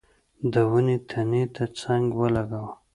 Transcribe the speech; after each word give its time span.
د 0.51 0.53
ونې 0.69 0.97
تنې 1.09 1.43
ته 1.55 1.63
څنګ 1.79 2.05
ولګاوه. 2.19 2.73